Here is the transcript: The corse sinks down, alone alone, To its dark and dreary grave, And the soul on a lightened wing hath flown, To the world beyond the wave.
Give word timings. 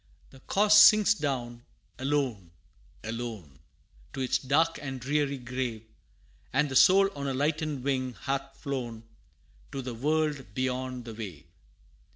The 0.31 0.39
corse 0.39 0.77
sinks 0.81 1.13
down, 1.13 1.63
alone 1.99 2.49
alone, 3.03 3.59
To 4.13 4.21
its 4.21 4.39
dark 4.39 4.79
and 4.81 4.99
dreary 4.99 5.37
grave, 5.37 5.85
And 6.51 6.69
the 6.69 6.75
soul 6.75 7.11
on 7.15 7.27
a 7.27 7.35
lightened 7.35 7.83
wing 7.83 8.15
hath 8.21 8.57
flown, 8.57 9.03
To 9.71 9.83
the 9.83 9.93
world 9.93 10.55
beyond 10.55 11.05
the 11.05 11.13
wave. 11.13 11.45